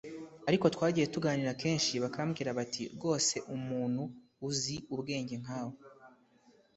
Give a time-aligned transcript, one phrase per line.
[0.49, 4.03] ariko twagiye tuganira kenshi bakambwira bati ‘rwose umuntu
[4.47, 5.75] uzi ubwenge nkawe